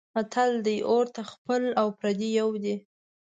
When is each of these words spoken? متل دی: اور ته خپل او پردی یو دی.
متل 0.15 0.51
دی: 0.65 0.77
اور 0.89 1.05
ته 1.15 1.21
خپل 1.31 1.61
او 1.79 1.87
پردی 1.99 2.29
یو 2.39 2.49
دی. 2.63 2.75